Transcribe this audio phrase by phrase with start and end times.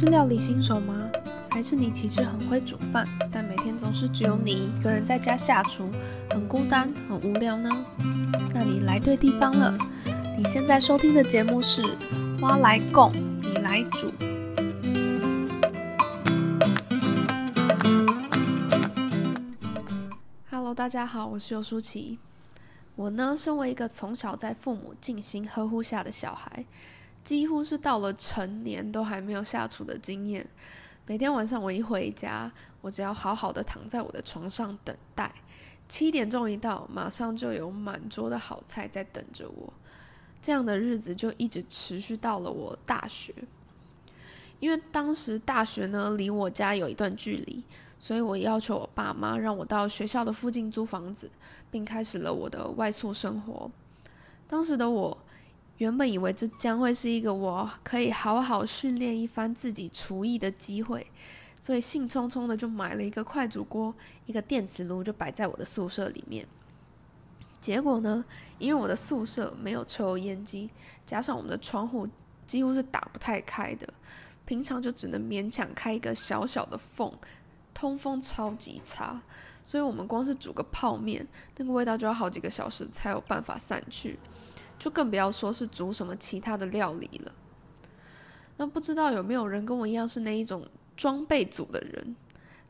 [0.00, 1.10] 是料理新手吗？
[1.50, 5.90] 还是你其实很会煮饭，但每天总是只有你一个人在家下厨，
[6.30, 7.68] 很孤单、很无聊呢？
[8.54, 9.76] 那你来对地方了。
[10.36, 11.82] 你现在收听的节目是
[12.40, 13.10] 《花来供，
[13.42, 14.08] 你来煮》。
[20.48, 22.20] Hello，大家好，我是尤舒淇。
[22.94, 26.64] 我呢，身为一个从小在父母尽心呵护下的小孩。
[27.22, 30.46] 几乎是到了成年都还没有下厨的经验。
[31.06, 32.50] 每天晚上我一回家，
[32.80, 35.32] 我只要好好的躺在我的床上等待，
[35.88, 39.72] 七点钟一到，马上就有满桌的好菜在等着我。
[40.40, 43.34] 这样的日子就一直持续到了我大学。
[44.60, 47.62] 因为当时大学呢离我家有一段距离，
[47.98, 51.30] 所以我要求我爸妈让我到学校的附近租房子，
[51.70, 53.70] 并开始了我的外宿生活。
[54.46, 55.18] 当时的我。
[55.78, 61.06] 原本以为这将会是一个我可以好好训练一番自己厨艺的机会，
[61.60, 63.94] 所以兴冲冲的就买了一个快煮锅、
[64.26, 66.46] 一个电磁炉，就摆在我的宿舍里面。
[67.60, 68.24] 结果呢，
[68.58, 70.68] 因为我的宿舍没有抽油烟机，
[71.06, 72.08] 加上我们的窗户
[72.44, 73.88] 几乎是打不太开的，
[74.44, 77.12] 平常就只能勉强开一个小小的缝，
[77.72, 79.20] 通风超级差，
[79.62, 81.24] 所以我们光是煮个泡面，
[81.56, 84.18] 那个味道就要好几个小时才有办法散去。
[84.78, 87.32] 就更不要说是煮什么其他的料理了。
[88.56, 92.16] 那不知道有没有人跟我一样是那一种装备组的人，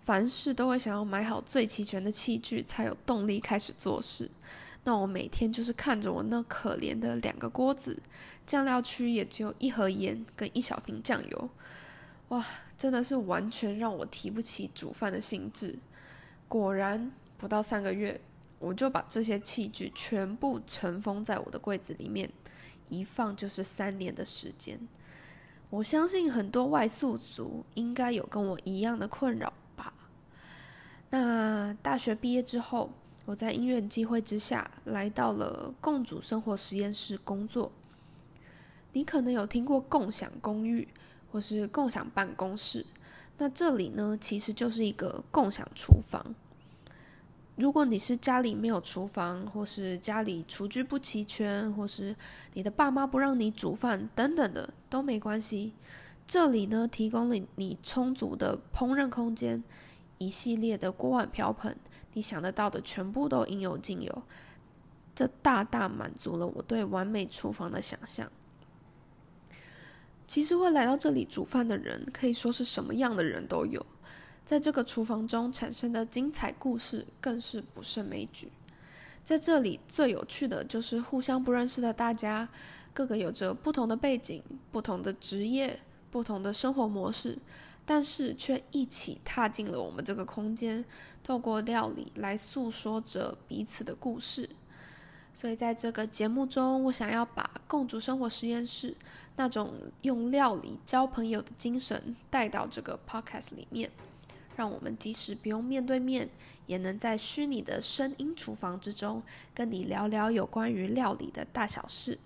[0.00, 4.30] 凡事都会想要买好最齐全的器具，才有动力开始做事。
[4.84, 7.96] 那我每天就是看着我那可怜的两个锅子，
[8.46, 11.50] 酱料区也只有一盒盐跟一小瓶酱油，
[12.28, 12.44] 哇，
[12.76, 15.78] 真的是完全让我提不起煮饭的兴致。
[16.48, 18.20] 果然，不到三个月。
[18.62, 22.30] 我就把这些器具全部尘封在我的柜子里面，
[22.88, 24.78] 一放就是三年的时间。
[25.68, 29.92] 我相信很多外宿族应该有跟我一样的困扰吧。
[31.10, 32.92] 那大学毕业之后，
[33.24, 37.72] 我在因缘机会之下来到了共主生活实验室工作。
[38.92, 40.86] 你可能有听过共享公寓
[41.32, 42.86] 或是共享办公室，
[43.38, 46.34] 那这里呢其实就是一个共享厨房。
[47.56, 52.16] 如果你是家里没有厨房，或是家里厨具不齐全，或是
[52.54, 55.74] 你的爸妈不让你煮饭等等的，都没关系。
[56.26, 59.62] 这里呢，提供了你充足的烹饪空间，
[60.16, 61.76] 一系列的锅碗瓢盆，
[62.14, 64.22] 你想得到的全部都应有尽有。
[65.14, 68.32] 这大大满足了我对完美厨房的想象。
[70.26, 73.84] 其实会来到这里煮饭的人，可以说是什么样的人都有。
[74.52, 78.52] 在这个厨房中产生的精彩故事更是不胜枚举。
[79.24, 82.46] 在这里最有趣的就是互相不认识的大家，
[82.92, 85.80] 个个有着不同的背景、不同的职业、
[86.10, 87.38] 不同的生活模式，
[87.86, 90.84] 但是却一起踏进了我们这个空间，
[91.24, 94.46] 透过料理来诉说着彼此的故事。
[95.34, 98.94] 所以在这个节目中，我想要把共煮生活实验室
[99.34, 103.90] 那种用料理交朋友的精神带到这个 podcast 里面。
[104.56, 106.28] 让我们即使不用面对面，
[106.66, 109.22] 也能在虚拟的声音厨房之中，
[109.54, 112.18] 跟你聊聊有关于料理的大小事。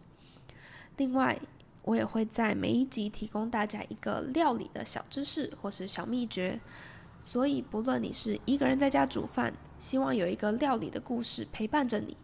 [0.97, 1.39] 另外，
[1.83, 6.61] 我也会在每一集提供大家一个料理的小知识或是小秘诀。
[7.23, 12.17] 所以，不论你是一个人在家煮饭，希望有一个料理的故事陪伴着你，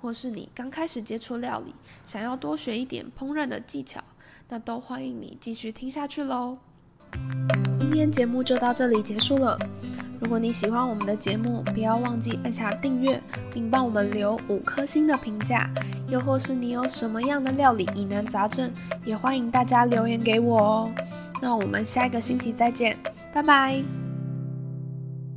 [0.00, 1.74] 或是你刚开始接触料理，
[2.06, 4.04] 想要多学一点烹饪的技巧，
[4.50, 6.58] 那都欢迎你继续听下去喽。
[7.90, 9.58] 今天节目就到这里结束了。
[10.20, 13.20] 如果你喜欢我们的节目，不要忘记按下订阅，
[13.52, 15.68] 并帮我们留五颗星的评价。
[16.06, 18.72] 又或是你有什么样的料理疑难杂症，
[19.04, 20.90] 也欢迎大家留言给我哦。
[21.42, 22.96] 那我们下一个星期再见，
[23.34, 23.99] 拜拜。